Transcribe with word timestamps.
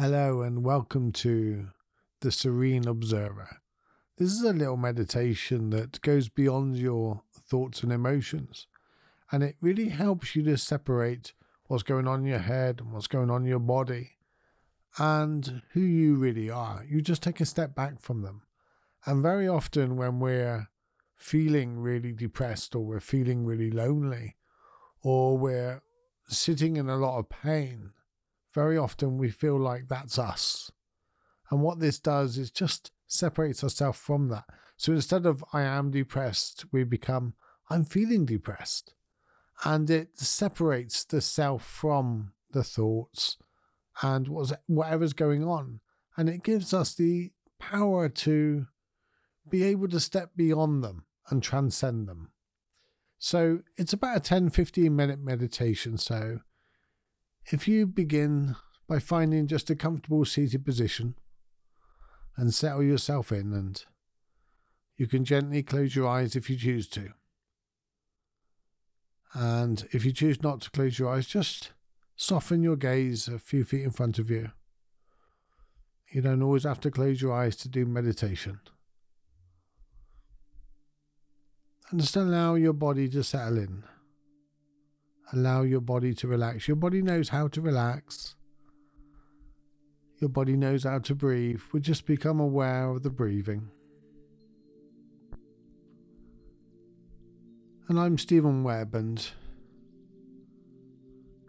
Hello 0.00 0.42
and 0.42 0.62
welcome 0.62 1.10
to 1.10 1.70
the 2.20 2.30
Serene 2.30 2.86
Observer. 2.86 3.58
This 4.16 4.30
is 4.30 4.42
a 4.42 4.52
little 4.52 4.76
meditation 4.76 5.70
that 5.70 6.00
goes 6.02 6.28
beyond 6.28 6.76
your 6.76 7.22
thoughts 7.34 7.82
and 7.82 7.90
emotions, 7.90 8.68
and 9.32 9.42
it 9.42 9.56
really 9.60 9.88
helps 9.88 10.36
you 10.36 10.44
to 10.44 10.56
separate 10.56 11.32
what's 11.66 11.82
going 11.82 12.06
on 12.06 12.20
in 12.20 12.26
your 12.26 12.38
head 12.38 12.80
and 12.80 12.92
what's 12.92 13.08
going 13.08 13.28
on 13.28 13.42
in 13.42 13.48
your 13.48 13.58
body 13.58 14.12
and 14.98 15.62
who 15.72 15.80
you 15.80 16.14
really 16.14 16.48
are. 16.48 16.84
You 16.88 17.02
just 17.02 17.24
take 17.24 17.40
a 17.40 17.44
step 17.44 17.74
back 17.74 18.00
from 18.00 18.22
them. 18.22 18.42
And 19.04 19.20
very 19.20 19.48
often, 19.48 19.96
when 19.96 20.20
we're 20.20 20.68
feeling 21.16 21.80
really 21.80 22.12
depressed 22.12 22.76
or 22.76 22.84
we're 22.84 23.00
feeling 23.00 23.44
really 23.44 23.72
lonely 23.72 24.36
or 25.02 25.36
we're 25.36 25.82
sitting 26.28 26.76
in 26.76 26.88
a 26.88 26.96
lot 26.96 27.18
of 27.18 27.28
pain, 27.28 27.94
very 28.58 28.76
often 28.76 29.18
we 29.18 29.30
feel 29.30 29.56
like 29.56 29.86
that's 29.86 30.18
us. 30.18 30.72
And 31.48 31.62
what 31.62 31.78
this 31.78 32.00
does 32.00 32.36
is 32.36 32.50
just 32.50 32.90
separates 33.06 33.62
ourselves 33.62 34.00
from 34.00 34.30
that. 34.30 34.46
So 34.76 34.92
instead 34.92 35.26
of 35.26 35.44
I 35.52 35.62
am 35.62 35.92
depressed, 35.92 36.64
we 36.72 36.82
become 36.82 37.34
I'm 37.70 37.84
feeling 37.84 38.26
depressed. 38.26 38.94
And 39.62 39.88
it 39.88 40.18
separates 40.18 41.04
the 41.04 41.20
self 41.20 41.64
from 41.64 42.32
the 42.50 42.64
thoughts 42.64 43.36
and 44.02 44.26
whatever's 44.66 45.12
going 45.12 45.44
on. 45.44 45.78
And 46.16 46.28
it 46.28 46.42
gives 46.42 46.74
us 46.74 46.96
the 46.96 47.30
power 47.60 48.08
to 48.08 48.66
be 49.48 49.62
able 49.62 49.86
to 49.86 50.00
step 50.00 50.32
beyond 50.34 50.82
them 50.82 51.04
and 51.30 51.44
transcend 51.44 52.08
them. 52.08 52.32
So 53.18 53.60
it's 53.76 53.92
about 53.92 54.16
a 54.16 54.20
10 54.20 54.50
15 54.50 54.96
minute 54.96 55.20
meditation. 55.20 55.96
So 55.96 56.40
if 57.50 57.66
you 57.66 57.86
begin 57.86 58.56
by 58.86 58.98
finding 58.98 59.46
just 59.46 59.70
a 59.70 59.76
comfortable 59.76 60.24
seated 60.24 60.64
position 60.64 61.14
and 62.36 62.54
settle 62.54 62.82
yourself 62.82 63.32
in, 63.32 63.52
and 63.52 63.84
you 64.96 65.06
can 65.06 65.24
gently 65.24 65.62
close 65.62 65.94
your 65.94 66.08
eyes 66.08 66.36
if 66.36 66.48
you 66.48 66.56
choose 66.56 66.88
to. 66.88 67.10
And 69.34 69.86
if 69.92 70.04
you 70.04 70.12
choose 70.12 70.42
not 70.42 70.60
to 70.62 70.70
close 70.70 70.98
your 70.98 71.10
eyes, 71.10 71.26
just 71.26 71.72
soften 72.16 72.62
your 72.62 72.76
gaze 72.76 73.28
a 73.28 73.38
few 73.38 73.64
feet 73.64 73.84
in 73.84 73.90
front 73.90 74.18
of 74.18 74.30
you. 74.30 74.50
You 76.10 76.22
don't 76.22 76.42
always 76.42 76.64
have 76.64 76.80
to 76.80 76.90
close 76.90 77.20
your 77.20 77.34
eyes 77.34 77.56
to 77.56 77.68
do 77.68 77.84
meditation. 77.84 78.60
And 81.90 82.00
just 82.00 82.16
allow 82.16 82.54
your 82.54 82.72
body 82.72 83.08
to 83.10 83.22
settle 83.22 83.58
in. 83.58 83.84
Allow 85.32 85.62
your 85.62 85.82
body 85.82 86.14
to 86.14 86.26
relax. 86.26 86.66
Your 86.66 86.76
body 86.76 87.02
knows 87.02 87.28
how 87.28 87.48
to 87.48 87.60
relax. 87.60 88.34
Your 90.20 90.30
body 90.30 90.56
knows 90.56 90.84
how 90.84 91.00
to 91.00 91.14
breathe. 91.14 91.60
We 91.72 91.80
just 91.80 92.06
become 92.06 92.40
aware 92.40 92.88
of 92.88 93.02
the 93.02 93.10
breathing. 93.10 93.68
And 97.88 98.00
I'm 98.00 98.18
Steven 98.18 98.64
Webb, 98.64 98.94
and 98.94 99.26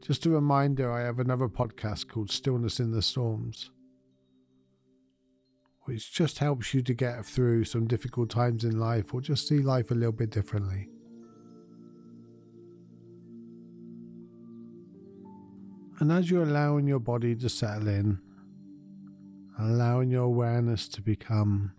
just 0.01 0.25
a 0.25 0.29
reminder 0.29 0.91
I 0.91 1.01
have 1.01 1.19
another 1.19 1.47
podcast 1.47 2.07
called 2.07 2.31
Stillness 2.31 2.79
in 2.79 2.91
the 2.91 3.01
Storms, 3.01 3.71
which 5.83 6.13
just 6.13 6.39
helps 6.39 6.73
you 6.73 6.81
to 6.81 6.93
get 6.93 7.25
through 7.25 7.63
some 7.63 7.87
difficult 7.87 8.29
times 8.29 8.63
in 8.63 8.77
life 8.79 9.13
or 9.13 9.21
just 9.21 9.47
see 9.47 9.59
life 9.59 9.89
a 9.89 9.95
little 9.95 10.11
bit 10.11 10.29
differently. 10.29 10.89
And 15.99 16.13
as 16.13 16.31
you're 16.31 16.43
allowing 16.43 16.87
your 16.87 16.99
body 16.99 17.35
to 17.35 17.49
settle 17.49 17.89
in, 17.89 18.19
allowing 19.59 20.09
your 20.09 20.23
awareness 20.23 20.87
to 20.89 21.01
become 21.01 21.73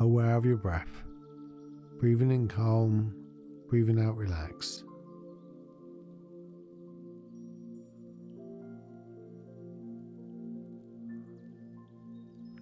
aware 0.00 0.34
of 0.34 0.46
your 0.46 0.56
breath, 0.56 1.02
breathing 2.00 2.30
in 2.30 2.48
calm, 2.48 3.14
breathing 3.68 4.00
out 4.00 4.16
relaxed. 4.16 4.84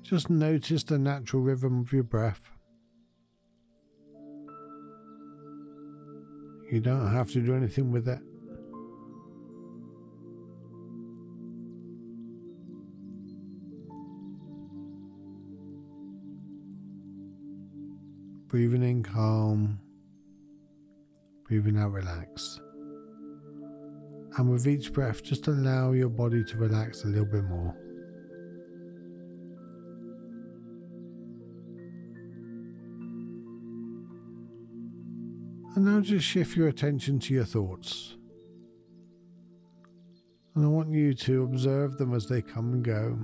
Just 0.03 0.31
notice 0.31 0.83
the 0.83 0.99
natural 0.99 1.43
rhythm 1.43 1.81
of 1.81 1.93
your 1.93 2.03
breath. 2.03 2.51
You 6.73 6.81
don't 6.81 7.13
have 7.13 7.31
to 7.33 7.41
do 7.41 7.55
anything 7.55 7.93
with 7.93 8.09
it. 8.09 8.19
Breathing 18.49 18.83
in 18.83 19.03
calm, 19.03 19.81
breathing 21.49 21.79
out 21.79 21.93
relax. 21.93 22.61
And 24.37 24.51
with 24.51 24.67
each 24.67 24.93
breath, 24.93 25.23
just 25.23 25.47
allow 25.47 25.93
your 25.93 26.11
body 26.11 26.45
to 26.45 26.57
relax 26.57 27.05
a 27.05 27.09
little 27.09 27.25
bit 27.25 27.45
more. 27.45 27.75
And 35.75 35.85
now 35.85 36.01
just 36.01 36.25
shift 36.25 36.57
your 36.57 36.69
attention 36.69 37.19
to 37.21 37.35
your 37.35 37.45
thoughts. 37.45 38.17
And 40.55 40.65
I 40.65 40.69
want 40.69 40.91
you 40.91 41.13
to 41.13 41.43
observe 41.43 41.99
them 41.99 42.15
as 42.15 42.27
they 42.27 42.41
come 42.41 42.73
and 42.73 42.83
go. 42.83 43.19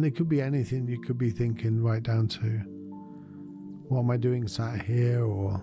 And 0.00 0.06
it 0.06 0.16
could 0.16 0.30
be 0.30 0.40
anything 0.40 0.88
you 0.88 0.98
could 0.98 1.18
be 1.18 1.28
thinking 1.28 1.82
right 1.82 2.02
down 2.02 2.26
to 2.28 2.40
what 3.88 3.98
am 3.98 4.10
I 4.10 4.16
doing 4.16 4.48
sat 4.48 4.80
here 4.80 5.26
or 5.26 5.62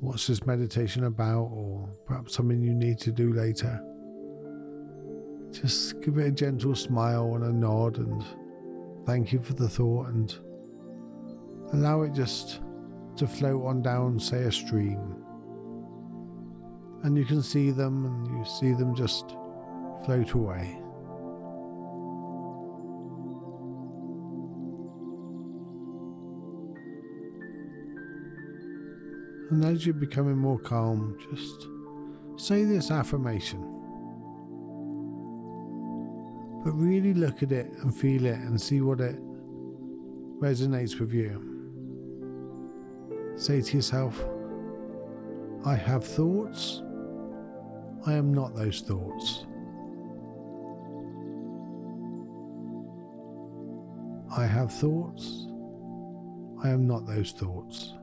what's 0.00 0.26
this 0.26 0.44
meditation 0.44 1.04
about 1.04 1.50
or 1.52 1.88
perhaps 2.04 2.34
something 2.34 2.60
you 2.60 2.74
need 2.74 2.98
to 2.98 3.12
do 3.12 3.32
later. 3.32 3.80
Just 5.52 6.00
give 6.00 6.18
it 6.18 6.26
a 6.26 6.32
gentle 6.32 6.74
smile 6.74 7.36
and 7.36 7.44
a 7.44 7.52
nod 7.52 7.98
and 7.98 8.24
thank 9.06 9.32
you 9.32 9.38
for 9.38 9.52
the 9.52 9.68
thought 9.68 10.08
and 10.08 10.36
allow 11.72 12.02
it 12.02 12.12
just 12.12 12.60
to 13.18 13.28
float 13.28 13.64
on 13.64 13.82
down, 13.82 14.18
say, 14.18 14.42
a 14.42 14.50
stream. 14.50 15.14
And 17.04 17.16
you 17.16 17.24
can 17.24 17.40
see 17.40 17.70
them 17.70 18.04
and 18.04 18.36
you 18.36 18.44
see 18.44 18.72
them 18.72 18.96
just 18.96 19.36
float 20.04 20.32
away. 20.32 20.76
And 29.50 29.64
as 29.64 29.84
you're 29.84 29.94
becoming 29.94 30.36
more 30.36 30.60
calm, 30.60 31.18
just 31.30 31.66
say 32.36 32.64
this 32.64 32.92
affirmation. 32.92 33.60
But 36.64 36.72
really 36.72 37.14
look 37.14 37.42
at 37.42 37.50
it 37.50 37.72
and 37.82 37.94
feel 37.94 38.26
it 38.26 38.38
and 38.38 38.60
see 38.60 38.80
what 38.80 39.00
it 39.00 39.16
resonates 40.40 41.00
with 41.00 41.12
you. 41.12 41.46
Say 43.36 43.60
to 43.60 43.76
yourself, 43.76 44.24
I 45.64 45.74
have 45.74 46.04
thoughts. 46.04 46.82
I 48.06 48.12
am 48.12 48.32
not 48.32 48.54
those 48.54 48.82
thoughts. 48.82 49.46
I 54.36 54.46
have 54.46 54.72
thoughts. 54.72 55.48
I 56.62 56.68
am 56.68 56.86
not 56.86 57.06
those 57.06 57.32
thoughts. 57.32 57.94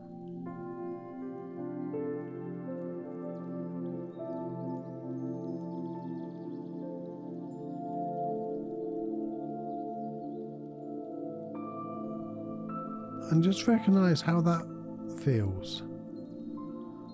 And 13.38 13.44
just 13.44 13.68
recognize 13.68 14.20
how 14.20 14.42
that 14.42 14.64
feels. 15.24 15.84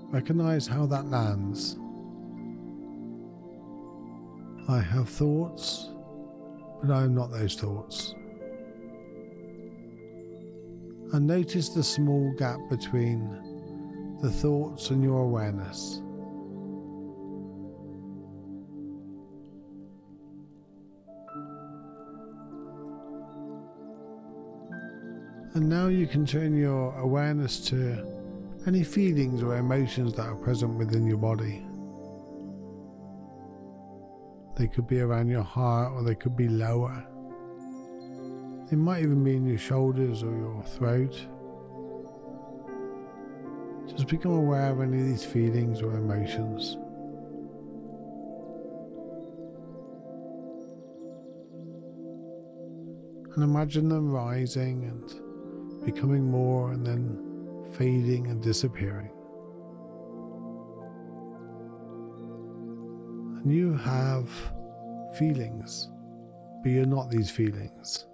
Recognize 0.10 0.66
how 0.66 0.86
that 0.86 1.06
lands. 1.08 1.75
I 4.70 4.80
have 4.80 5.10
thoughts, 5.10 5.90
but 6.81 6.92
I 6.92 7.04
am 7.04 7.14
not 7.14 7.30
those 7.30 7.56
thoughts. 7.56 8.16
And 11.12 11.28
notice 11.28 11.68
the 11.68 11.84
small 11.84 12.34
gap 12.38 12.60
between 12.69 14.18
the 14.22 14.31
thoughts 14.31 14.92
and 14.92 15.04
your 15.04 15.24
awareness. 15.24 16.02
And 25.56 25.70
now 25.70 25.88
you 25.88 26.08
can 26.08 26.26
turn 26.26 26.58
your 26.58 26.98
awareness 26.98 27.60
to 27.68 28.04
any 28.66 28.84
feelings 28.84 29.44
or 29.44 29.58
emotions 29.58 30.14
that 30.14 30.26
are 30.26 30.36
present 30.36 30.80
within 30.80 31.06
your 31.06 31.18
body. 31.18 31.64
They 34.56 34.68
could 34.68 34.88
be 34.88 35.02
around 35.02 35.28
your 35.30 35.44
heart 35.44 35.94
or 35.94 36.04
they 36.04 36.16
could 36.16 36.36
be 36.36 36.48
lower. 36.48 37.06
They 38.72 38.76
might 38.76 39.04
even 39.04 39.24
be 39.24 39.36
in 39.36 39.46
your 39.46 39.60
shoulders 39.60 40.24
or 40.24 40.36
your 40.36 40.64
throat. 40.64 41.14
Just 43.88 44.08
become 44.08 44.32
aware 44.32 44.72
of 44.72 44.82
any 44.82 45.02
of 45.02 45.06
these 45.06 45.24
feelings 45.24 45.84
or 45.84 45.96
emotions. 45.98 46.78
And 53.36 53.44
imagine 53.44 53.90
them 53.90 54.12
rising 54.12 54.86
and 54.86 55.32
becoming 55.83 56.24
more 56.24 56.71
and 56.71 56.85
then 56.85 57.19
fading 57.74 58.27
and 58.27 58.41
disappearing. 58.41 59.12
And 63.41 63.51
you 63.51 63.75
have 63.75 64.30
feelings, 65.18 65.89
but 66.62 66.69
you're 66.69 66.85
not 66.85 67.09
these 67.09 67.30
feelings. 67.30 68.06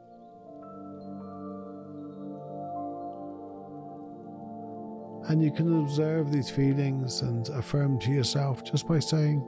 And 5.28 5.44
you 5.44 5.52
can 5.52 5.82
observe 5.82 6.32
these 6.32 6.50
feelings 6.50 7.22
and 7.22 7.48
affirm 7.50 8.00
to 8.00 8.12
yourself 8.12 8.64
just 8.64 8.88
by 8.88 8.98
saying, 8.98 9.46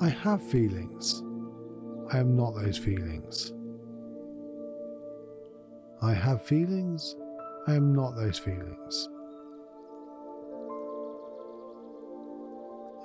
I 0.00 0.08
have 0.08 0.42
feelings. 0.42 1.22
I 2.12 2.18
am 2.18 2.34
not 2.34 2.54
those 2.56 2.76
feelings. 2.76 3.52
I 6.02 6.12
have 6.12 6.42
feelings. 6.42 7.16
I 7.66 7.74
am 7.74 7.94
not 7.94 8.16
those 8.16 8.38
feelings. 8.38 9.08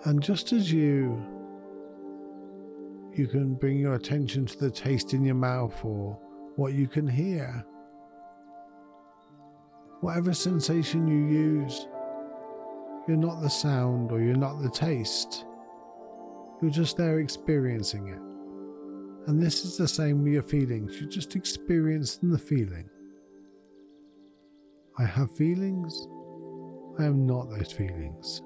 And 0.06 0.22
just 0.22 0.52
as 0.52 0.72
you 0.72 1.24
you 3.14 3.28
can 3.28 3.56
bring 3.56 3.78
your 3.78 3.96
attention 3.96 4.46
to 4.46 4.58
the 4.58 4.72
taste 4.72 5.14
in 5.14 5.24
your 5.24 5.36
mouth 5.36 5.76
or 5.84 6.18
what 6.56 6.74
you 6.74 6.88
can 6.88 7.08
hear 7.08 7.66
whatever 10.02 10.34
sensation 10.34 11.08
you 11.08 11.62
use, 11.62 11.88
you're 13.08 13.18
not 13.18 13.42
the 13.42 13.50
sound 13.50 14.12
or 14.12 14.20
you're 14.20 14.36
not 14.36 14.62
the 14.62 14.70
taste. 14.70 15.46
You're 16.62 16.72
just 16.72 16.98
there 16.98 17.20
experiencing 17.20 18.08
it. 18.08 18.31
And 19.28 19.42
this 19.42 19.64
is 19.64 19.78
the 19.78 19.88
same 19.88 20.24
with 20.24 20.34
your 20.34 20.44
feelings. 20.44 21.00
You're 21.00 21.10
just 21.10 21.36
experiencing 21.36 22.32
the 22.32 22.40
feeling. 22.40 22.90
I 24.98 25.06
have 25.06 25.32
feelings. 25.32 26.08
I 27.00 27.06
am 27.06 27.26
not 27.26 27.50
those 27.50 27.72
feelings. 27.72 28.42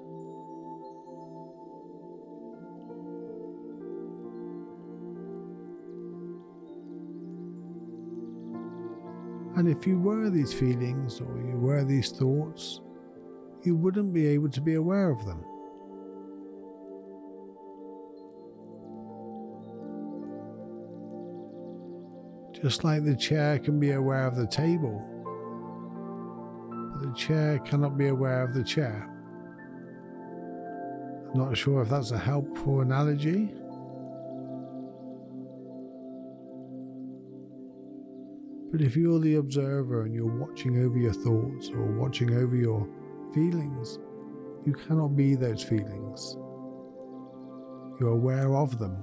And 9.56 9.68
if 9.68 9.86
you 9.86 9.98
were 9.98 10.28
these 10.28 10.52
feelings 10.52 11.20
or 11.20 11.38
you 11.38 11.56
were 11.56 11.82
these 11.82 12.10
thoughts, 12.10 12.82
you 13.62 13.74
wouldn't 13.74 14.12
be 14.12 14.26
able 14.26 14.50
to 14.50 14.60
be 14.60 14.74
aware 14.74 15.10
of 15.10 15.24
them. 15.24 15.42
Just 22.62 22.84
like 22.84 23.04
the 23.04 23.14
chair 23.14 23.58
can 23.58 23.78
be 23.78 23.92
aware 23.92 24.26
of 24.26 24.34
the 24.34 24.46
table, 24.46 25.04
but 26.92 27.06
the 27.06 27.14
chair 27.14 27.58
cannot 27.58 27.98
be 27.98 28.08
aware 28.08 28.42
of 28.42 28.54
the 28.54 28.64
chair. 28.64 29.08
I'm 31.32 31.38
not 31.38 31.56
sure 31.56 31.82
if 31.82 31.90
that's 31.90 32.12
a 32.12 32.18
helpful 32.18 32.80
analogy. 32.80 33.52
But 38.72 38.80
if 38.80 38.96
you're 38.96 39.20
the 39.20 39.36
observer 39.36 40.04
and 40.04 40.14
you're 40.14 40.26
watching 40.26 40.82
over 40.82 40.98
your 40.98 41.12
thoughts 41.12 41.68
or 41.70 41.84
watching 41.98 42.34
over 42.34 42.56
your 42.56 42.88
feelings, 43.34 43.98
you 44.64 44.72
cannot 44.72 45.14
be 45.14 45.34
those 45.34 45.62
feelings. 45.62 46.36
You're 48.00 48.12
aware 48.12 48.54
of 48.54 48.78
them, 48.78 48.96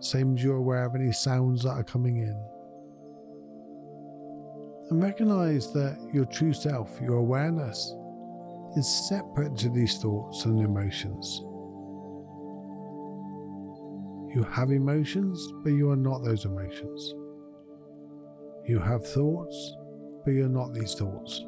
same 0.00 0.36
as 0.36 0.42
you're 0.42 0.56
aware 0.56 0.84
of 0.84 0.94
any 0.94 1.12
sounds 1.12 1.62
that 1.62 1.70
are 1.70 1.84
coming 1.84 2.18
in. 2.18 2.38
And 4.90 5.02
recognize 5.02 5.72
that 5.72 5.98
your 6.12 6.26
true 6.26 6.52
self, 6.52 7.00
your 7.00 7.16
awareness, 7.16 7.94
is 8.76 9.08
separate 9.08 9.56
to 9.56 9.68
these 9.68 9.98
thoughts 9.98 10.44
and 10.44 10.60
emotions. 10.60 11.42
You 14.34 14.46
have 14.52 14.70
emotions, 14.70 15.52
but 15.64 15.70
you 15.70 15.90
are 15.90 15.96
not 15.96 16.22
those 16.22 16.44
emotions. 16.44 17.14
You 18.66 18.78
have 18.80 19.06
thoughts, 19.06 19.76
but 20.24 20.32
you're 20.32 20.48
not 20.48 20.74
these 20.74 20.94
thoughts. 20.94 21.44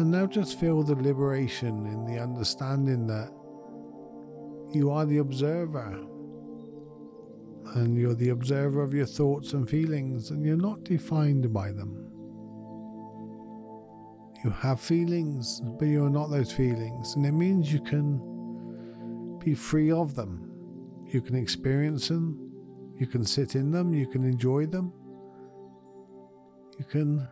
And 0.00 0.12
now 0.12 0.24
just 0.24 0.58
feel 0.58 0.82
the 0.82 0.94
liberation 0.94 1.84
in 1.84 2.06
the 2.06 2.18
understanding 2.18 3.06
that 3.08 3.30
you 4.72 4.90
are 4.90 5.04
the 5.04 5.18
observer 5.18 5.92
and 7.74 7.98
you're 7.98 8.14
the 8.14 8.30
observer 8.30 8.82
of 8.82 8.94
your 8.94 9.04
thoughts 9.04 9.52
and 9.52 9.68
feelings, 9.68 10.30
and 10.30 10.42
you're 10.42 10.56
not 10.56 10.84
defined 10.84 11.52
by 11.52 11.70
them. 11.72 12.10
You 14.42 14.48
have 14.48 14.80
feelings, 14.80 15.60
but 15.78 15.84
you're 15.84 16.08
not 16.08 16.30
those 16.30 16.50
feelings, 16.50 17.14
and 17.14 17.26
it 17.26 17.32
means 17.32 17.70
you 17.70 17.82
can 17.82 19.38
be 19.38 19.54
free 19.54 19.92
of 19.92 20.14
them. 20.14 20.50
You 21.08 21.20
can 21.20 21.36
experience 21.36 22.08
them, 22.08 22.50
you 22.96 23.06
can 23.06 23.22
sit 23.22 23.54
in 23.54 23.70
them, 23.70 23.92
you 23.92 24.06
can 24.06 24.24
enjoy 24.24 24.64
them, 24.64 24.94
you 26.78 26.86
can 26.86 27.28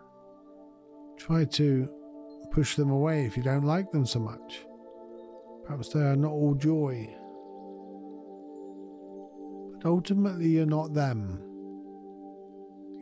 try 1.17 1.47
to 1.47 1.89
push 2.59 2.75
them 2.75 2.91
away 2.91 3.25
if 3.25 3.37
you 3.37 3.43
don't 3.45 3.63
like 3.63 3.89
them 3.93 4.05
so 4.05 4.19
much. 4.19 4.67
Perhaps 5.65 5.91
they 5.91 6.01
are 6.01 6.17
not 6.17 6.33
all 6.33 6.57
joy, 6.57 7.09
but 9.73 9.89
ultimately, 9.89 10.49
you're 10.49 10.67
not 10.67 10.93
them. 10.93 11.41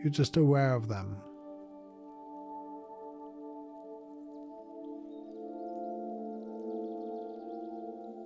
You're 0.03 0.13
just 0.13 0.37
aware 0.37 0.75
of 0.75 0.89
them. 0.89 1.17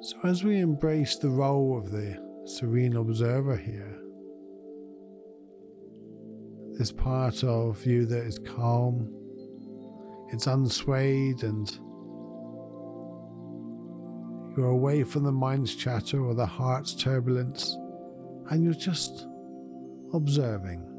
So, 0.03 0.17
as 0.25 0.43
we 0.43 0.59
embrace 0.59 1.15
the 1.15 1.31
role 1.31 1.79
of 1.79 1.93
the 1.93 2.19
serene 2.45 2.97
observer 2.97 3.57
here, 3.57 4.01
this 6.77 6.91
part 6.91 7.45
of 7.45 7.87
you 7.87 8.05
that 8.07 8.25
is 8.25 8.41
calm, 8.41 9.20
it's 10.31 10.47
unswayed, 10.47 11.43
and 11.43 11.71
you're 14.57 14.69
away 14.69 15.05
from 15.05 15.25
the 15.25 15.33
mind's 15.33 15.75
chatter 15.75 16.25
or 16.25 16.35
the 16.35 16.47
heart's 16.47 16.95
turbulence 16.95 17.77
and 18.51 18.65
you're 18.65 18.75
just 18.75 19.27
observing. 20.13 20.90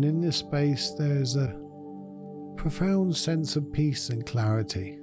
And 0.00 0.08
in 0.08 0.20
this 0.22 0.38
space, 0.38 0.94
there's 0.98 1.36
a 1.36 1.54
profound 2.56 3.14
sense 3.14 3.54
of 3.56 3.70
peace 3.70 4.08
and 4.08 4.24
clarity. 4.24 4.98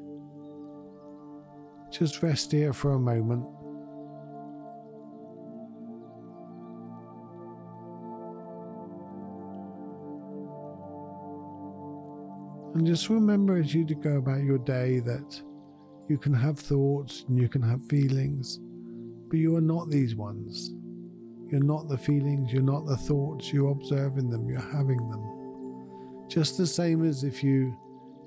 Just 1.92 2.24
rest 2.24 2.52
here 2.52 2.74
for 2.74 2.94
a 2.94 3.00
moment. 3.00 3.46
And 12.74 12.88
just 12.88 13.08
remember 13.10 13.60
as 13.60 13.76
you 13.76 13.86
go 13.86 14.18
about 14.18 14.42
your 14.42 14.58
day 14.58 15.00
that 15.02 15.40
you 16.08 16.18
can 16.18 16.34
have 16.34 16.58
thoughts 16.58 17.24
and 17.28 17.38
you 17.38 17.48
can 17.48 17.62
have 17.62 17.86
feelings, 17.88 18.60
but 19.30 19.38
you 19.38 19.56
are 19.58 19.62
not 19.62 19.92
these 19.92 20.16
ones. 20.16 20.74
You're 21.50 21.64
not 21.64 21.88
the 21.88 21.98
feelings, 21.98 22.52
you're 22.52 22.62
not 22.62 22.86
the 22.86 22.98
thoughts, 22.98 23.54
you're 23.54 23.72
observing 23.72 24.30
them, 24.30 24.50
you're 24.50 24.60
having 24.60 25.10
them. 25.10 26.28
Just 26.28 26.58
the 26.58 26.68
same 26.68 27.06
as 27.06 27.24
if 27.24 27.44
you 27.44 27.76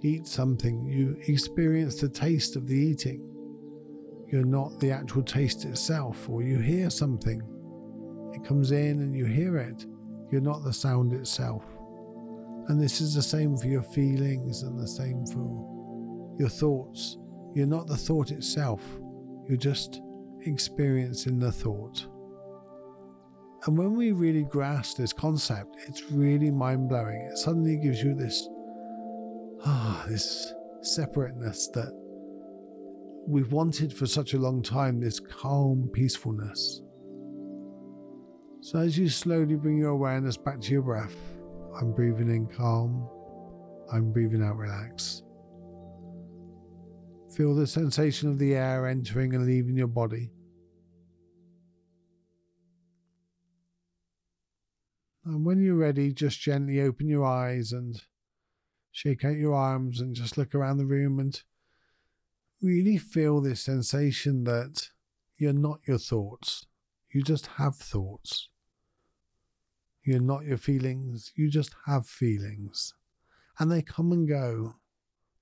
eat 0.03 0.27
something, 0.27 0.87
you 0.87 1.17
experience 1.29 2.01
the 2.01 2.09
taste 2.09 2.57
of 2.57 2.67
the 2.67 2.75
eating. 2.75 3.27
You're 4.29 4.45
not 4.45 4.79
the 4.81 4.91
actual 4.91 5.23
taste 5.23 5.65
itself, 5.65 6.29
or 6.31 6.43
you 6.43 6.59
hear 6.59 6.89
something. 6.89 7.43
It 8.33 8.45
comes 8.45 8.71
in 8.71 9.01
and 9.01 9.15
you 9.15 9.27
hear 9.27 9.57
it. 9.59 9.85
You're 10.31 10.41
not 10.41 10.65
the 10.65 10.73
sound 10.73 11.13
itself. 11.13 11.65
And 12.69 12.81
this 12.81 13.01
is 13.01 13.15
the 13.15 13.23
same 13.23 13.57
for 13.57 13.67
your 13.67 13.83
feelings 13.83 14.63
and 14.63 14.79
the 14.79 14.89
same 14.89 15.27
for 15.27 16.37
your 16.39 16.49
thoughts. 16.49 17.19
You're 17.53 17.67
not 17.67 17.87
the 17.87 17.97
thought 17.97 18.31
itself, 18.31 18.83
you're 19.49 19.59
just 19.59 20.01
experiencing 20.47 21.39
the 21.39 21.51
thought. 21.53 22.07
And 23.67 23.77
when 23.77 23.95
we 23.95 24.13
really 24.13 24.45
grasp 24.45 24.97
this 24.97 25.13
concept, 25.13 25.77
it's 25.87 26.11
really 26.11 26.51
mind 26.51 26.89
blowing. 26.89 27.29
It 27.31 27.39
suddenly 27.39 27.77
gives 27.77 28.03
you 28.03 28.15
this 28.15 28.49
ah, 29.65 30.05
this 30.09 30.53
separateness 30.83 31.69
that 31.75 31.93
we've 33.27 33.53
wanted 33.53 33.93
for 33.93 34.07
such 34.07 34.35
a 34.35 34.39
long 34.39 34.63
time, 34.63 35.01
this 35.01 35.21
calm 35.21 35.91
peacefulness. 35.93 36.83
So 38.63 38.79
as 38.79 38.99
you 38.99 39.09
slowly 39.09 39.57
bring 39.57 39.79
your 39.79 39.91
awareness 39.91 40.37
back 40.37 40.61
to 40.61 40.73
your 40.73 40.83
breath, 40.83 41.17
I'm 41.79 41.93
breathing 41.93 42.29
in 42.29 42.47
calm, 42.47 43.09
I'm 43.93 44.13
breathing 44.13 44.43
out 44.43 44.57
relax. 44.57 45.23
Feel 47.37 47.55
the 47.55 47.67
sensation 47.67 48.29
of 48.29 48.39
the 48.39 48.55
air 48.55 48.87
entering 48.87 49.35
and 49.35 49.47
leaving 49.47 49.77
your 49.77 49.87
body. 49.87 50.33
And 55.31 55.45
when 55.45 55.63
you're 55.63 55.77
ready, 55.77 56.13
just 56.13 56.41
gently 56.41 56.81
open 56.81 57.09
your 57.09 57.25
eyes 57.25 57.71
and 57.71 58.03
shake 58.91 59.25
out 59.25 59.37
your 59.37 59.55
arms 59.55 60.01
and 60.01 60.13
just 60.13 60.37
look 60.37 60.57
around 60.57 60.79
the 60.79 60.87
room 60.87 61.21
and 61.21 61.41
really 62.61 62.99
feel 62.99 63.41
this 63.41 63.63
sensation 63.63 64.43
that 64.45 64.89
you're 65.37 65.53
not 65.53 65.79
your 65.87 65.99
thoughts. 65.99 66.67
You 67.13 67.23
just 67.23 67.47
have 67.59 67.77
thoughts. 67.77 68.49
You're 70.03 70.21
not 70.21 70.47
your 70.47 70.57
feelings. 70.57 71.31
You 71.37 71.49
just 71.49 71.77
have 71.87 72.09
feelings. 72.09 72.95
And 73.61 73.71
they 73.71 73.83
come 73.83 74.11
and 74.11 74.29
go. 74.29 74.75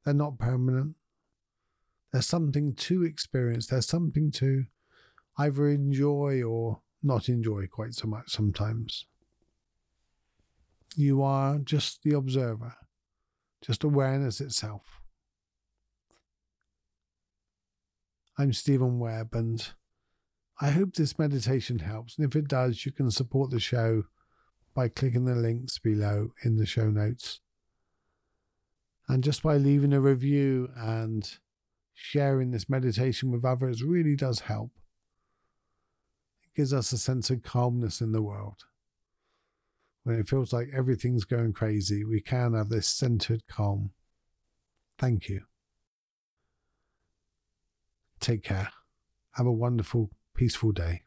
They're 0.04 0.12
not 0.12 0.38
permanent. 0.38 0.96
There's 2.12 2.26
something 2.26 2.74
to 2.74 3.04
experience. 3.04 3.68
There's 3.68 3.88
something 3.88 4.32
to 4.32 4.66
either 5.38 5.66
enjoy 5.68 6.42
or 6.42 6.82
not 7.02 7.30
enjoy 7.30 7.68
quite 7.68 7.94
so 7.94 8.06
much 8.06 8.30
sometimes. 8.30 9.06
You 10.96 11.22
are 11.22 11.58
just 11.58 12.02
the 12.02 12.14
observer, 12.16 12.74
just 13.62 13.84
awareness 13.84 14.40
itself. 14.40 15.00
I'm 18.36 18.52
Steven 18.52 18.98
Webb, 18.98 19.34
and 19.34 19.68
I 20.60 20.70
hope 20.70 20.94
this 20.94 21.18
meditation 21.18 21.80
helps. 21.80 22.16
And 22.16 22.26
if 22.26 22.34
it 22.34 22.48
does, 22.48 22.84
you 22.84 22.92
can 22.92 23.10
support 23.10 23.50
the 23.50 23.60
show 23.60 24.04
by 24.74 24.88
clicking 24.88 25.24
the 25.24 25.34
links 25.34 25.78
below 25.78 26.30
in 26.44 26.56
the 26.56 26.66
show 26.66 26.90
notes. 26.90 27.40
And 29.08 29.24
just 29.24 29.42
by 29.42 29.56
leaving 29.56 29.92
a 29.92 30.00
review 30.00 30.68
and 30.76 31.28
sharing 31.94 32.50
this 32.50 32.68
meditation 32.68 33.30
with 33.30 33.44
others 33.44 33.82
really 33.82 34.14
does 34.14 34.40
help. 34.40 34.70
It 36.44 36.56
gives 36.56 36.72
us 36.72 36.92
a 36.92 36.98
sense 36.98 37.30
of 37.30 37.42
calmness 37.42 38.00
in 38.00 38.12
the 38.12 38.22
world. 38.22 38.64
When 40.04 40.18
it 40.18 40.28
feels 40.28 40.52
like 40.52 40.68
everything's 40.72 41.24
going 41.24 41.52
crazy, 41.52 42.04
we 42.04 42.20
can 42.20 42.54
have 42.54 42.68
this 42.68 42.88
centered 42.88 43.46
calm. 43.46 43.90
Thank 44.98 45.28
you. 45.28 45.42
Take 48.20 48.42
care. 48.42 48.70
Have 49.32 49.46
a 49.46 49.52
wonderful, 49.52 50.10
peaceful 50.34 50.72
day. 50.72 51.02